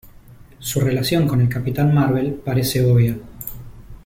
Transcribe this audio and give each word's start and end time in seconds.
Su 0.57 0.79
relación 0.79 1.27
con 1.27 1.41
el 1.41 1.47
Capitán 1.49 1.93
Marvel 1.93 2.33
parece 2.43 2.83
obvia. 2.83 3.15